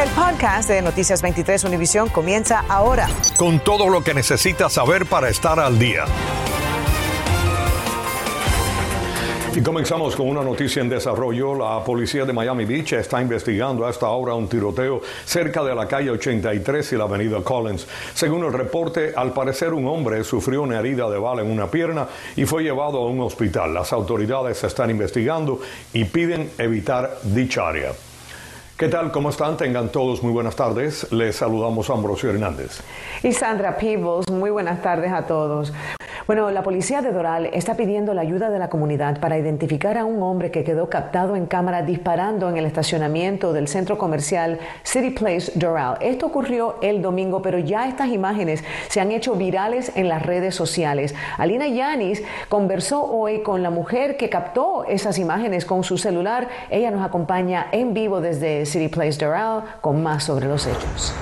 [0.00, 3.06] El podcast de Noticias 23 Univisión comienza ahora.
[3.36, 6.06] Con todo lo que necesitas saber para estar al día.
[9.54, 11.54] Y comenzamos con una noticia en desarrollo.
[11.54, 16.10] La policía de Miami Beach está investigando hasta ahora un tiroteo cerca de la calle
[16.12, 17.86] 83 y la avenida Collins.
[18.14, 22.08] Según el reporte, al parecer un hombre sufrió una herida de bala en una pierna
[22.36, 23.74] y fue llevado a un hospital.
[23.74, 25.60] Las autoridades están investigando
[25.92, 27.92] y piden evitar dicha área.
[28.80, 29.12] ¿Qué tal?
[29.12, 29.58] ¿Cómo están?
[29.58, 31.12] Tengan todos muy buenas tardes.
[31.12, 32.80] Les saludamos a Ambrosio Hernández.
[33.22, 35.70] Y Sandra Peebles, muy buenas tardes a todos.
[36.30, 40.04] Bueno, la policía de Doral está pidiendo la ayuda de la comunidad para identificar a
[40.04, 45.10] un hombre que quedó captado en cámara disparando en el estacionamiento del centro comercial City
[45.10, 45.98] Place Doral.
[46.00, 50.54] Esto ocurrió el domingo, pero ya estas imágenes se han hecho virales en las redes
[50.54, 51.16] sociales.
[51.36, 56.46] Alina Yanis conversó hoy con la mujer que captó esas imágenes con su celular.
[56.70, 61.12] Ella nos acompaña en vivo desde City Place Doral con más sobre los hechos.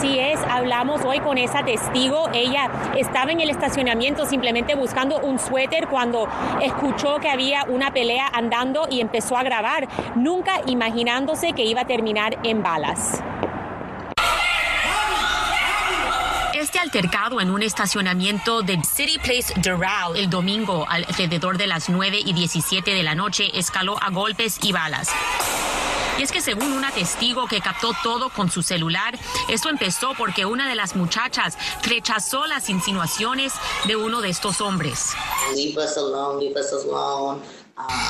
[0.00, 2.30] Así es, hablamos hoy con esa testigo.
[2.32, 6.26] Ella estaba en el estacionamiento simplemente buscando un suéter cuando
[6.62, 11.84] escuchó que había una pelea andando y empezó a grabar, nunca imaginándose que iba a
[11.84, 13.22] terminar en balas.
[16.54, 22.20] Este altercado en un estacionamiento de City Place Doral el domingo alrededor de las 9
[22.24, 25.10] y 17 de la noche escaló a golpes y balas.
[26.20, 29.18] Y es que según una testigo que captó todo con su celular,
[29.48, 33.54] esto empezó porque una de las muchachas rechazó las insinuaciones
[33.86, 35.14] de uno de estos hombres.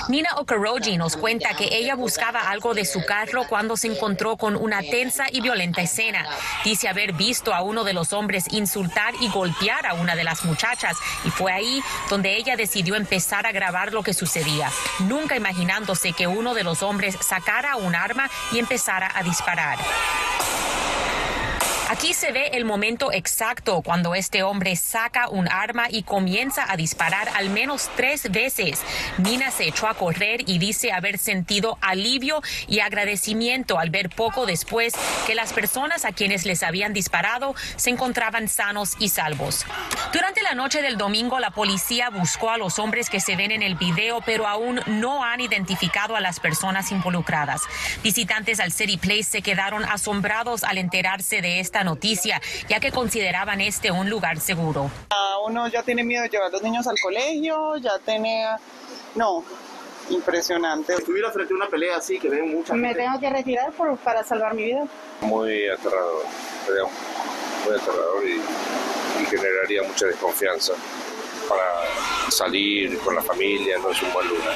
[0.08, 4.56] Nina Okoroji nos cuenta que ella buscaba algo de su carro cuando se encontró con
[4.56, 6.26] una tensa y violenta escena.
[6.64, 10.44] Dice haber visto a uno de los hombres insultar y golpear a una de las
[10.44, 16.12] muchachas y fue ahí donde ella decidió empezar a grabar lo que sucedía, nunca imaginándose
[16.12, 19.78] que uno de los hombres sacara un arma y empezara a disparar.
[22.00, 26.78] Aquí se ve el momento exacto cuando este hombre saca un arma y comienza a
[26.78, 28.80] disparar al menos tres veces.
[29.18, 34.46] Nina se echó a correr y dice haber sentido alivio y agradecimiento al ver poco
[34.46, 34.94] después
[35.26, 39.66] que las personas a quienes les habían disparado se encontraban sanos y salvos.
[40.14, 43.62] Durante la noche del domingo, la policía buscó a los hombres que se ven en
[43.62, 47.60] el video, pero aún no han identificado a las personas involucradas.
[48.02, 51.89] Visitantes al City Place se quedaron asombrados al enterarse de esta noticia,
[52.68, 54.90] ya que consideraban este un lugar seguro.
[55.46, 58.46] Uno ya tiene miedo de llevar a los niños al colegio, ya tiene...
[59.14, 59.42] No,
[60.10, 60.94] impresionante.
[60.94, 63.96] Si estuviera frente a una pelea así, que ven mucha Me tengo que retirar por,
[63.98, 64.84] para salvar mi vida.
[65.22, 66.24] Muy aterrador,
[67.64, 70.74] muy aterrador y, y generaría mucha desconfianza
[71.48, 74.54] para salir con la familia, no es un buen lugar.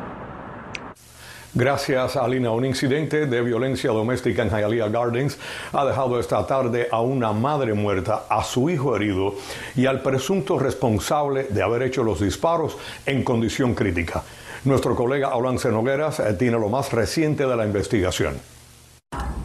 [1.57, 2.51] Gracias, Alina.
[2.51, 5.38] Un incidente de violencia doméstica en Hialeah Gardens
[5.71, 9.35] ha dejado esta tarde a una madre muerta, a su hijo herido
[9.73, 14.21] y al presunto responsable de haber hecho los disparos en condición crítica.
[14.66, 18.37] Nuestro colega Olance Nogueras eh, tiene lo más reciente de la investigación.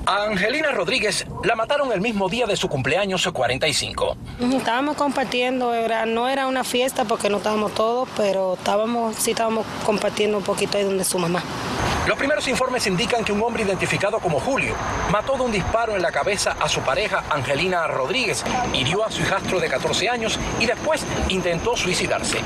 [0.04, 4.16] A Angelina Rodríguez la mataron el mismo día de su cumpleaños 45.
[4.56, 9.64] Estábamos compartiendo, era, no era una fiesta porque no estábamos todos, pero estábamos, sí estábamos
[9.86, 11.44] compartiendo un poquito ahí donde su mamá.
[12.06, 14.74] Los primeros informes indican que un hombre identificado como Julio
[15.10, 19.20] mató de un disparo en la cabeza a su pareja Angelina Rodríguez, hirió a su
[19.20, 22.38] hijastro de 14 años y después intentó suicidarse.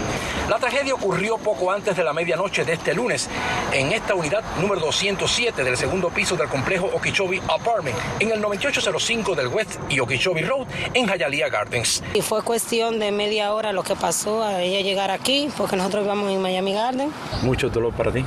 [0.48, 3.30] La tragedia ocurrió poco antes de la medianoche de este lunes
[3.72, 9.36] en esta unidad número 207 del segundo piso del complejo Okeechobee Apartment en el 9805
[9.36, 12.02] del West y Okeechobee Road en Hialeah Gardens.
[12.12, 16.04] Y fue cuestión de media hora lo que pasó a ella llegar aquí porque nosotros
[16.04, 17.12] íbamos en Miami Garden.
[17.42, 18.24] Mucho dolor para ti.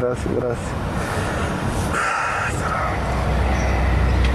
[0.00, 0.58] Gracias, gracias.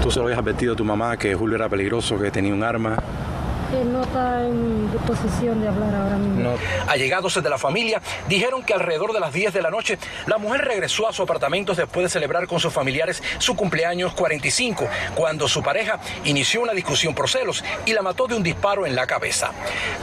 [0.02, 2.64] ¿Tú se lo habías advertido a tu mamá que Julio era peligroso, que tenía un
[2.64, 2.98] arma?
[3.74, 6.56] Él no está en posición de hablar ahora mismo.
[6.88, 9.98] Allegados de la familia dijeron que alrededor de las 10 de la noche
[10.28, 14.88] la mujer regresó a su apartamento después de celebrar con sus familiares su cumpleaños 45,
[15.16, 18.96] cuando su pareja inició una discusión por celos y la mató de un disparo en
[18.96, 19.52] la cabeza.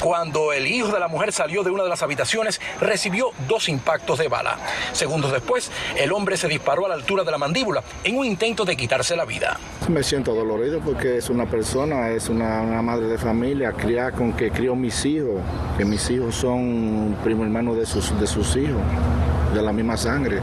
[0.00, 4.18] Cuando el hijo de la mujer salió de una de las habitaciones, recibió dos impactos
[4.18, 4.58] de bala.
[4.92, 8.64] Segundos después, el hombre se disparó a la altura de la mandíbula en un intento
[8.64, 9.58] de quitarse la vida.
[9.88, 14.12] Me siento dolorido porque es una persona, es una, una madre de familia familia, criar
[14.12, 15.40] con que crió mis hijos,
[15.76, 18.80] que mis hijos son primo hermano de sus, de sus hijos,
[19.54, 20.40] de la misma sangre.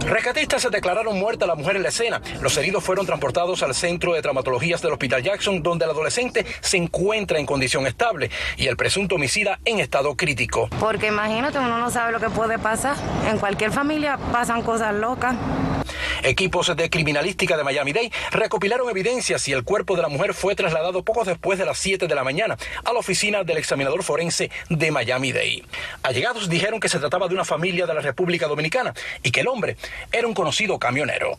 [0.00, 2.20] Rescatistas se declararon muerta la mujer en la escena.
[2.40, 6.78] Los heridos fueron transportados al centro de traumatologías del Hospital Jackson, donde el adolescente se
[6.78, 10.68] encuentra en condición estable y el presunto homicida en estado crítico.
[10.80, 12.96] Porque imagínate, uno no sabe lo que puede pasar.
[13.28, 15.36] En cualquier familia pasan cosas locas.
[16.22, 21.02] Equipos de criminalística de Miami-Dade recopilaron evidencias y el cuerpo de la mujer fue trasladado
[21.02, 24.90] poco después de las 7 de la mañana a la oficina del examinador forense de
[24.90, 25.64] Miami-Dade.
[26.02, 29.48] Allegados dijeron que se trataba de una familia de la República Dominicana y que el
[29.48, 29.76] hombre
[30.12, 31.38] era un conocido camionero.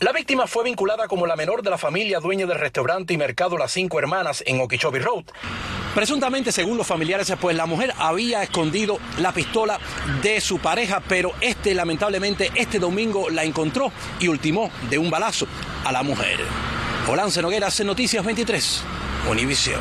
[0.00, 3.58] La víctima fue vinculada como la menor de la familia dueña del restaurante y mercado
[3.58, 5.24] Las Cinco Hermanas en Okeechobee Road.
[5.94, 9.78] Presuntamente, según los familiares, pues la mujer había escondido la pistola
[10.22, 15.46] de su pareja, pero este lamentablemente este domingo la encontró y ultimó de un balazo
[15.84, 16.38] a la mujer.
[17.06, 18.82] Olance Noguera, hace Noticias 23,
[19.30, 19.80] Univisión.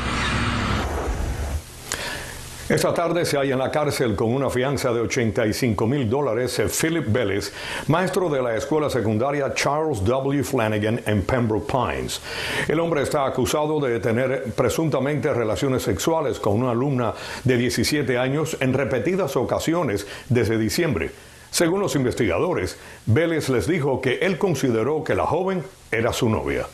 [2.69, 7.11] Esta tarde se halla en la cárcel con una fianza de 85 mil dólares Philip
[7.11, 7.51] Vélez,
[7.87, 10.43] maestro de la escuela secundaria Charles W.
[10.43, 12.21] Flanagan en Pembroke Pines.
[12.67, 18.55] El hombre está acusado de tener presuntamente relaciones sexuales con una alumna de 17 años
[18.59, 21.09] en repetidas ocasiones desde diciembre.
[21.49, 22.77] Según los investigadores,
[23.07, 26.67] Vélez les dijo que él consideró que la joven era su novia.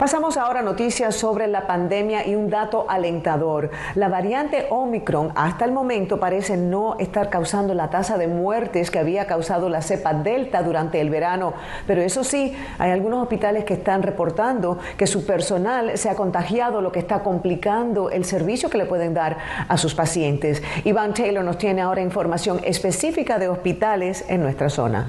[0.00, 3.70] Pasamos ahora a noticias sobre la pandemia y un dato alentador.
[3.94, 8.98] La variante Omicron hasta el momento parece no estar causando la tasa de muertes que
[8.98, 11.52] había causado la cepa Delta durante el verano,
[11.86, 16.80] pero eso sí, hay algunos hospitales que están reportando que su personal se ha contagiado,
[16.80, 19.36] lo que está complicando el servicio que le pueden dar
[19.68, 20.62] a sus pacientes.
[20.84, 25.08] Iván Taylor nos tiene ahora información específica de hospitales en nuestra zona.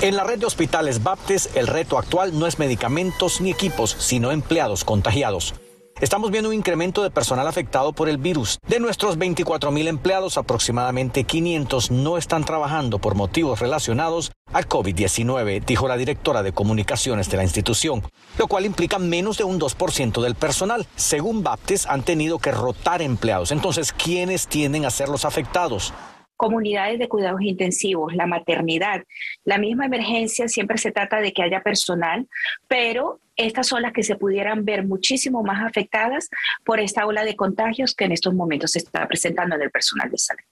[0.00, 4.30] En la red de hospitales Baptist, el reto actual no es medicamentos ni equipos, sino
[4.30, 5.54] empleados contagiados.
[6.00, 8.60] Estamos viendo un incremento de personal afectado por el virus.
[8.68, 15.64] De nuestros 24 mil empleados, aproximadamente 500 no están trabajando por motivos relacionados al COVID-19,
[15.64, 18.04] dijo la directora de comunicaciones de la institución,
[18.38, 20.86] lo cual implica menos de un 2% del personal.
[20.94, 23.50] Según Baptist, han tenido que rotar empleados.
[23.50, 25.92] Entonces, ¿quiénes tienden a ser los afectados?
[26.38, 29.02] Comunidades de cuidados intensivos, la maternidad.
[29.44, 32.26] La misma emergencia siempre se trata de que haya personal,
[32.68, 36.30] pero estas son las que se pudieran ver muchísimo más afectadas
[36.64, 40.10] por esta ola de contagios que en estos momentos se está presentando en el personal
[40.10, 40.44] de salud.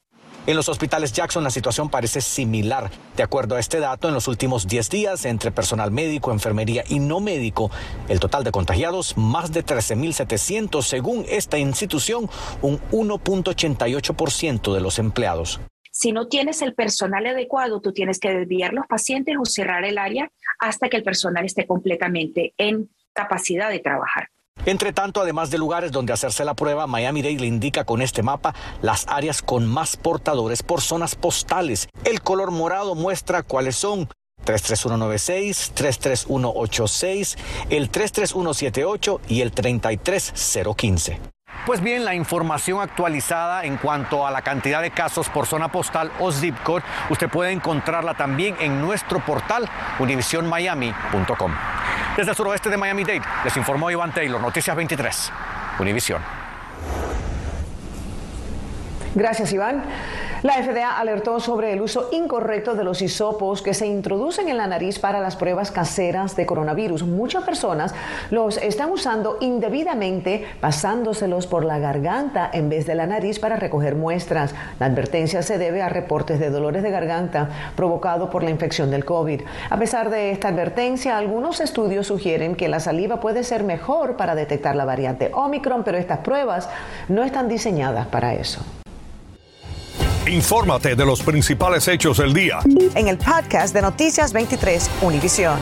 [0.47, 2.91] En los hospitales Jackson la situación parece similar.
[3.17, 7.01] De acuerdo a este dato, en los últimos 10 días, entre personal médico, enfermería y
[7.01, 7.71] no médico,
[8.09, 12.31] el total de contagiados, más de 13.700, según esta institución,
[12.63, 15.61] un 1.88% de los empleados.
[15.99, 19.97] Si no tienes el personal adecuado, tú tienes que desviar los pacientes o cerrar el
[19.97, 24.29] área hasta que el personal esté completamente en capacidad de trabajar.
[24.67, 28.55] Entre tanto, además de lugares donde hacerse la prueba, Miami-Dade le indica con este mapa
[28.83, 31.89] las áreas con más portadores por zonas postales.
[32.05, 34.07] El color morado muestra cuáles son
[34.45, 37.39] 33196, 33186,
[37.71, 41.36] el 33178 y el 33015.
[41.67, 46.13] Pues bien, la información actualizada en cuanto a la cantidad de casos por zona postal
[46.21, 49.69] o zip code, usted puede encontrarla también en nuestro portal
[49.99, 51.53] univisionmiami.com.
[52.17, 55.33] Desde el suroeste de Miami-Dade, les informó Iván Taylor, Noticias 23,
[55.81, 56.23] Univisión.
[59.17, 59.83] Gracias, Iván.
[60.47, 64.69] La FDA alertó sobre el uso incorrecto de los hisopos que se introducen en la
[64.69, 67.03] nariz para las pruebas caseras de coronavirus.
[67.03, 67.93] Muchas personas
[68.31, 73.97] los están usando indebidamente, pasándoselos por la garganta en vez de la nariz para recoger
[73.97, 74.55] muestras.
[74.79, 79.05] La advertencia se debe a reportes de dolores de garganta provocados por la infección del
[79.05, 79.41] COVID.
[79.69, 84.37] A pesar de esta advertencia, algunos estudios sugieren que la saliva puede ser mejor para
[84.37, 86.69] detectar la variante Omicron, pero estas pruebas
[87.09, 88.61] no están diseñadas para eso.
[90.29, 92.59] Infórmate de los principales hechos del día.
[92.97, 95.57] En el podcast de Noticias 23, Univisión.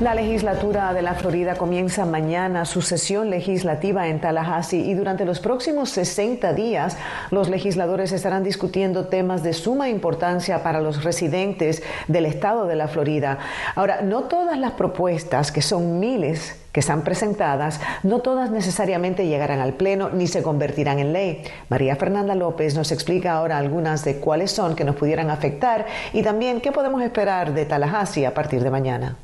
[0.00, 5.40] La legislatura de la Florida comienza mañana su sesión legislativa en Tallahassee y durante los
[5.40, 6.96] próximos 60 días
[7.30, 12.88] los legisladores estarán discutiendo temas de suma importancia para los residentes del estado de la
[12.88, 13.38] Florida.
[13.74, 19.60] Ahora, no todas las propuestas, que son miles, que están presentadas, no todas necesariamente llegarán
[19.60, 21.42] al Pleno ni se convertirán en ley.
[21.70, 26.22] María Fernanda López nos explica ahora algunas de cuáles son que nos pudieran afectar y
[26.22, 29.16] también qué podemos esperar de Tallahassee a partir de mañana.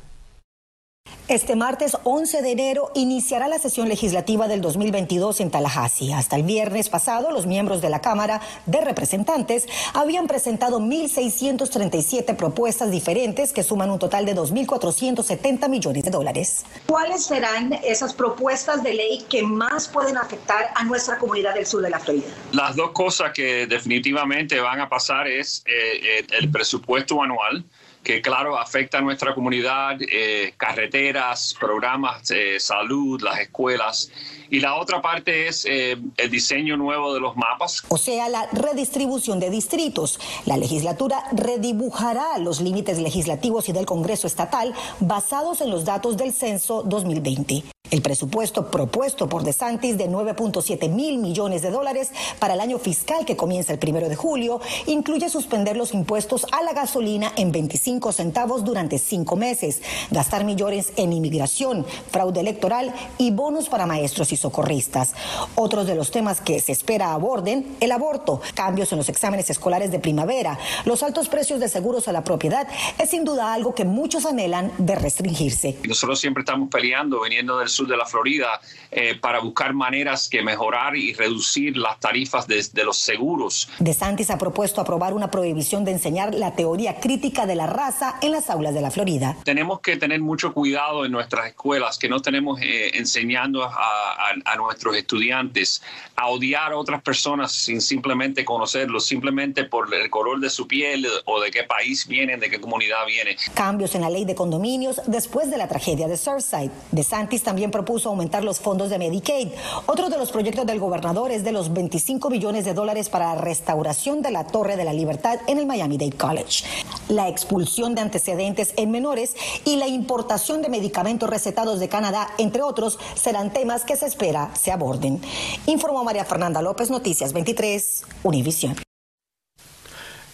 [1.33, 6.13] Este martes 11 de enero iniciará la sesión legislativa del 2022 en Tallahassee.
[6.13, 12.91] Hasta el viernes pasado, los miembros de la Cámara de Representantes habían presentado 1.637 propuestas
[12.91, 16.65] diferentes que suman un total de 2.470 millones de dólares.
[16.85, 21.81] ¿Cuáles serán esas propuestas de ley que más pueden afectar a nuestra comunidad del sur
[21.81, 22.27] de la Florida?
[22.51, 27.65] Las dos cosas que definitivamente van a pasar es eh, eh, el presupuesto anual
[28.03, 34.11] que claro afecta a nuestra comunidad, eh, carreteras, programas de salud, las escuelas.
[34.49, 37.83] Y la otra parte es eh, el diseño nuevo de los mapas.
[37.87, 40.19] O sea, la redistribución de distritos.
[40.45, 46.33] La legislatura redibujará los límites legislativos y del Congreso estatal basados en los datos del
[46.33, 47.72] censo 2020.
[47.93, 52.09] El presupuesto propuesto por DeSantis de 9.7 mil millones de dólares
[52.39, 56.63] para el año fiscal que comienza el primero de julio incluye suspender los impuestos a
[56.63, 63.29] la gasolina en 25 centavos durante cinco meses, gastar millones en inmigración, fraude electoral y
[63.29, 65.13] bonos para maestros y socorristas.
[65.53, 69.91] Otros de los temas que se espera aborden, el aborto, cambios en los exámenes escolares
[69.91, 73.85] de primavera, los altos precios de seguros a la propiedad, es sin duda algo que
[73.85, 75.77] muchos anhelan de restringirse.
[75.87, 78.59] Nosotros siempre estamos peleando, veniendo del sur de la Florida
[78.91, 83.69] eh, para buscar maneras que mejorar y reducir las tarifas de, de los seguros.
[83.79, 88.15] De Santis ha propuesto aprobar una prohibición de enseñar la teoría crítica de la raza
[88.21, 89.37] en las aulas de la Florida.
[89.43, 94.51] Tenemos que tener mucho cuidado en nuestras escuelas, que no tenemos eh, enseñando a, a,
[94.51, 95.81] a, nuestros estudiantes
[96.15, 101.07] a odiar a otras personas sin simplemente conocerlos, simplemente por el color de su piel
[101.25, 103.35] o de qué país vienen, de qué comunidad vienen.
[103.53, 106.71] Cambios en la ley de condominios después de la tragedia de Surfside.
[106.91, 109.49] De Santis también propuso aumentar los fondos de Medicaid.
[109.85, 113.41] Otro de los proyectos del gobernador es de los 25 millones de dólares para la
[113.41, 116.65] restauración de la Torre de la Libertad en el Miami-Dade College,
[117.09, 122.61] la expulsión de antecedentes en menores y la importación de medicamentos recetados de Canadá, entre
[122.61, 125.21] otros, serán temas que se espera se aborden.
[125.65, 128.75] Informó María Fernanda López, Noticias 23, Univisión.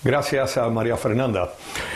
[0.04, 1.50] Gracias a María Fernanda.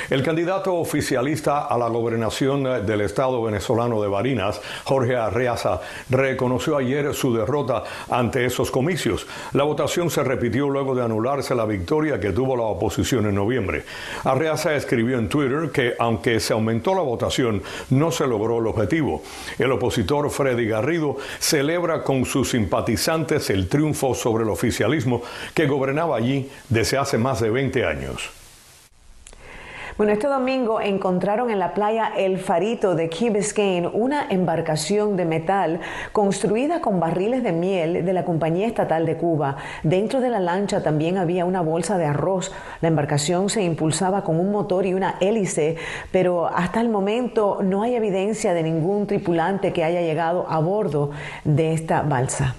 [0.09, 5.79] El candidato oficialista a la gobernación del Estado venezolano de Barinas, Jorge Arreaza,
[6.09, 9.25] reconoció ayer su derrota ante esos comicios.
[9.53, 13.85] La votación se repitió luego de anularse la victoria que tuvo la oposición en noviembre.
[14.25, 19.23] Arreaza escribió en Twitter que aunque se aumentó la votación, no se logró el objetivo.
[19.57, 25.21] El opositor Freddy Garrido celebra con sus simpatizantes el triunfo sobre el oficialismo
[25.53, 28.42] que gobernaba allí desde hace más de 20 años.
[30.03, 35.23] Bueno, este domingo encontraron en la playa El Farito de Key Biscayne una embarcación de
[35.23, 35.79] metal
[36.11, 39.55] construida con barriles de miel de la Compañía Estatal de Cuba.
[39.81, 42.51] Dentro de la lancha también había una bolsa de arroz.
[42.81, 45.77] La embarcación se impulsaba con un motor y una hélice,
[46.11, 51.11] pero hasta el momento no hay evidencia de ningún tripulante que haya llegado a bordo
[51.45, 52.55] de esta balsa.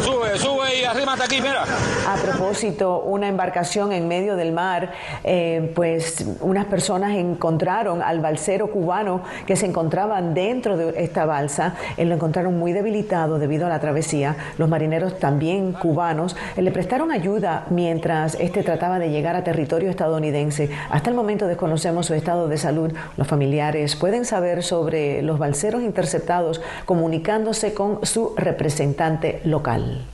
[0.00, 1.64] Sube, sube y arrímate aquí, mira.
[2.08, 4.92] A propósito, una embarcación en medio del mar,
[5.24, 11.74] eh, pues unas personas encontraron al balsero cubano que se encontraban dentro de esta balsa.
[11.96, 14.36] Él lo encontraron muy debilitado debido a la travesía.
[14.56, 19.90] Los marineros también cubanos eh, le prestaron ayuda mientras este trataba de llegar a territorio
[19.90, 20.70] estadounidense.
[20.90, 22.92] Hasta el momento desconocemos su estado de salud.
[23.16, 30.06] Los familiares pueden saber sobre los balseros interceptados comunicándose con su representante local.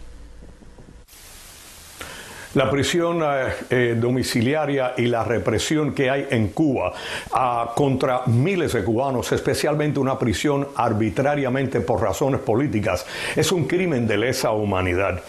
[2.54, 6.92] La prisión eh, eh, domiciliaria y la represión que hay en Cuba
[7.32, 14.06] ah, contra miles de cubanos, especialmente una prisión arbitrariamente por razones políticas, es un crimen
[14.06, 15.23] de lesa humanidad,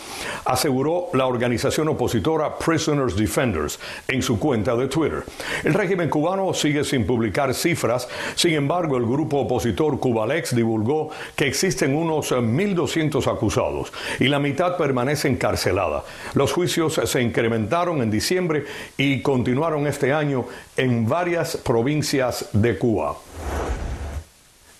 [0.43, 5.23] aseguró la organización opositora Prisoners Defenders en su cuenta de Twitter.
[5.63, 11.47] El régimen cubano sigue sin publicar cifras, sin embargo el grupo opositor Cubalex divulgó que
[11.47, 16.03] existen unos 1.200 acusados y la mitad permanece encarcelada.
[16.33, 18.65] Los juicios se incrementaron en diciembre
[18.97, 23.15] y continuaron este año en varias provincias de Cuba.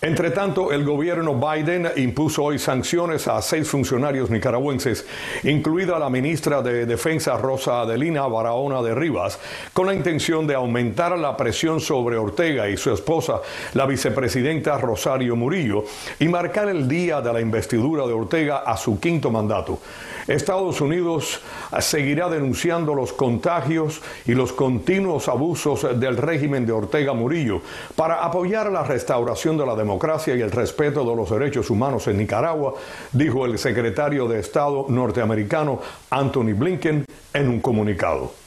[0.04, 5.06] Entre tanto, el gobierno Biden impuso hoy sanciones a seis funcionarios nicaragüenses,
[5.44, 9.40] incluida la ministra de Defensa Rosa Adelina Barahona de Rivas,
[9.72, 13.40] con la intención de aumentar la presión sobre Ortega y su esposa,
[13.76, 15.86] la vicepresidenta Rosario Murillo,
[16.20, 19.80] y marcar el día de la investidura de Ortega a su quinto mandato.
[20.28, 21.42] Estados Unidos
[21.80, 27.62] seguirá denunciando los contagios y los continuos abusos del régimen de Ortega Murillo
[27.96, 29.93] para apoyar la restauración de la democracia
[30.36, 32.74] y el respeto de los derechos humanos en Nicaragua,
[33.12, 38.43] dijo el secretario de Estado norteamericano Anthony Blinken en un comunicado.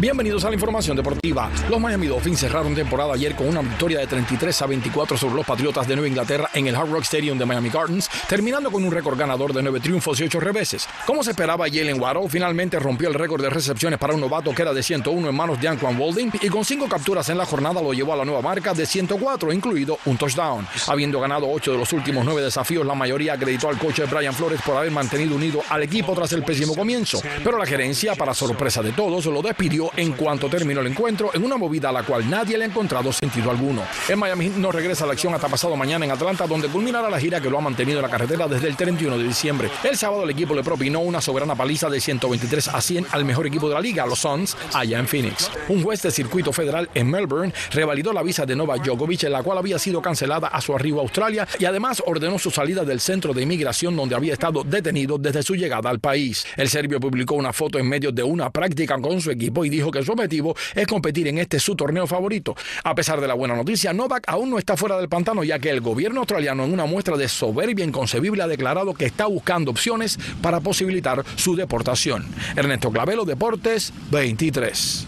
[0.00, 1.50] Bienvenidos a la información deportiva.
[1.70, 5.46] Los Miami Dolphins cerraron temporada ayer con una victoria de 33 a 24 sobre los
[5.46, 8.90] Patriotas de Nueva Inglaterra en el Hard Rock Stadium de Miami Gardens, terminando con un
[8.90, 10.88] récord ganador de 9 triunfos y 8 reveses.
[11.06, 14.62] Como se esperaba, Jalen Waddle finalmente rompió el récord de recepciones para un novato que
[14.62, 17.80] era de 101 en manos de Anquan Walding y con 5 capturas en la jornada
[17.80, 20.66] lo llevó a la nueva marca de 104, incluido un touchdown.
[20.88, 24.60] Habiendo ganado 8 de los últimos 9 desafíos, la mayoría acreditó al coche Brian Flores
[24.60, 27.22] por haber mantenido unido al equipo tras el pésimo comienzo.
[27.42, 31.44] Pero la gerencia, para sorpresa de todos, lo despidió en cuanto terminó el encuentro en
[31.44, 33.82] una movida a la cual nadie le ha encontrado sentido alguno.
[34.08, 37.20] En Miami no regresa a la acción hasta pasado mañana en Atlanta, donde culminará la
[37.20, 39.70] gira que lo ha mantenido en la carretera desde el 31 de diciembre.
[39.82, 43.46] El sábado el equipo le propinó una soberana paliza de 123 a 100 al mejor
[43.46, 45.50] equipo de la liga, los Suns, allá en Phoenix.
[45.68, 49.58] Un juez de circuito federal en Melbourne revalidó la visa de Nova Djokovic, la cual
[49.58, 53.32] había sido cancelada a su arribo a Australia y además ordenó su salida del centro
[53.32, 56.46] de inmigración donde había estado detenido desde su llegada al país.
[56.56, 59.90] El serbio publicó una foto en medio de una práctica con su equipo y dijo
[59.90, 62.54] que su objetivo es competir en este su torneo favorito.
[62.82, 65.70] A pesar de la buena noticia, Novak aún no está fuera del pantano ya que
[65.70, 70.18] el gobierno australiano en una muestra de soberbia inconcebible ha declarado que está buscando opciones
[70.42, 72.26] para posibilitar su deportación.
[72.56, 75.06] Ernesto Clavelo, Deportes 23.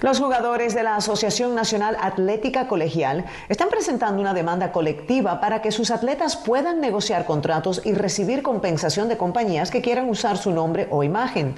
[0.00, 5.72] Los jugadores de la Asociación Nacional Atlética Colegial están presentando una demanda colectiva para que
[5.72, 10.86] sus atletas puedan negociar contratos y recibir compensación de compañías que quieran usar su nombre
[10.90, 11.56] o imagen.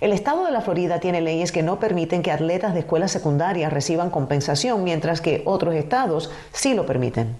[0.00, 3.70] El estado de la Florida tiene leyes que no permiten que atletas de escuelas secundarias
[3.70, 7.36] reciban compensación, mientras que otros estados sí lo permiten.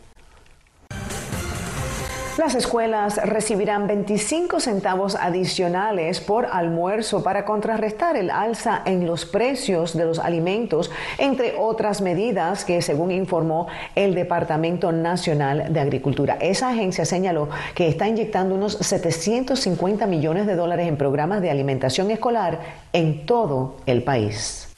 [2.40, 9.94] Las escuelas recibirán 25 centavos adicionales por almuerzo para contrarrestar el alza en los precios
[9.94, 16.38] de los alimentos, entre otras medidas que, según informó el Departamento Nacional de Agricultura.
[16.40, 22.10] Esa agencia señaló que está inyectando unos 750 millones de dólares en programas de alimentación
[22.10, 22.58] escolar
[22.94, 24.69] en todo el país.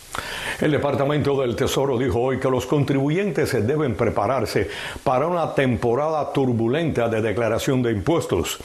[0.60, 4.68] El Departamento del Tesoro dijo hoy que los contribuyentes deben prepararse
[5.04, 8.58] para una temporada turbulenta de declaración de impuestos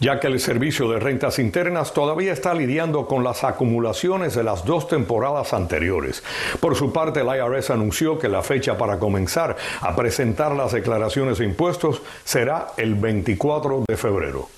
[0.00, 4.64] ya que el Servicio de Rentas Internas todavía está lidiando con las acumulaciones de las
[4.64, 6.24] dos temporadas anteriores.
[6.58, 11.38] Por su parte, el IRS anunció que la fecha para comenzar a presentar las declaraciones
[11.38, 14.48] de impuestos será el 24 de febrero.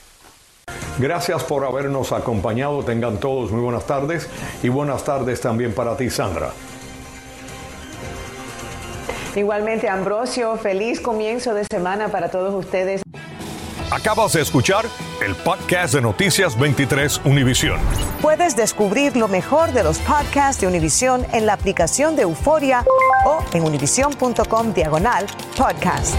[0.99, 2.85] Gracias por habernos acompañado.
[2.85, 4.29] Tengan todos muy buenas tardes
[4.63, 6.51] y buenas tardes también para ti, Sandra.
[9.35, 13.03] Igualmente, Ambrosio, feliz comienzo de semana para todos ustedes.
[13.91, 14.87] Acabas de escuchar
[15.23, 17.79] el podcast de Noticias 23 Univisión.
[18.23, 22.85] Puedes descubrir lo mejor de los podcasts de Univisión en la aplicación de Euforia
[23.27, 26.17] o en univision.com diagonal podcasts.